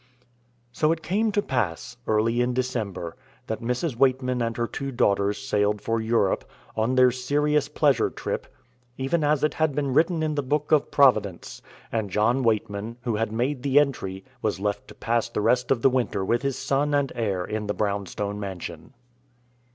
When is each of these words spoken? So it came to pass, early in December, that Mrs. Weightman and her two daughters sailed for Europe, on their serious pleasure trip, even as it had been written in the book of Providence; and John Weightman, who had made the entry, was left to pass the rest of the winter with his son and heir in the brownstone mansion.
So 0.71 0.91
it 0.91 1.03
came 1.03 1.31
to 1.31 1.43
pass, 1.43 1.95
early 2.07 2.41
in 2.41 2.55
December, 2.55 3.15
that 3.45 3.61
Mrs. 3.61 3.95
Weightman 3.95 4.41
and 4.41 4.57
her 4.57 4.65
two 4.65 4.91
daughters 4.91 5.37
sailed 5.37 5.79
for 5.79 6.01
Europe, 6.01 6.43
on 6.75 6.95
their 6.95 7.11
serious 7.11 7.69
pleasure 7.69 8.09
trip, 8.09 8.47
even 8.97 9.23
as 9.23 9.43
it 9.43 9.53
had 9.53 9.75
been 9.75 9.93
written 9.93 10.23
in 10.23 10.33
the 10.33 10.41
book 10.41 10.71
of 10.71 10.89
Providence; 10.89 11.61
and 11.91 12.09
John 12.09 12.41
Weightman, 12.41 12.97
who 13.03 13.17
had 13.17 13.31
made 13.31 13.61
the 13.61 13.77
entry, 13.79 14.23
was 14.41 14.59
left 14.59 14.87
to 14.87 14.95
pass 14.95 15.29
the 15.29 15.39
rest 15.39 15.69
of 15.69 15.83
the 15.83 15.89
winter 15.91 16.25
with 16.25 16.41
his 16.41 16.57
son 16.57 16.95
and 16.95 17.11
heir 17.13 17.45
in 17.45 17.67
the 17.67 17.75
brownstone 17.75 18.39
mansion. 18.39 18.95